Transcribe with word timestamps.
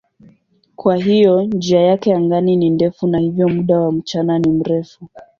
Kwa 0.75 0.95
hiyo 0.95 1.41
njia 1.41 1.81
yake 1.81 2.13
angani 2.15 2.55
ni 2.55 2.69
ndefu 2.69 3.07
na 3.07 3.19
hivyo 3.19 3.49
muda 3.49 3.79
wa 3.79 3.91
mchana 3.91 4.39
ni 4.39 4.49
mrefu. 4.51 5.07